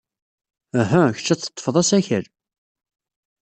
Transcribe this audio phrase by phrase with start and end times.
[0.79, 2.25] Uhu, kecc ad teḍḍfed asakal.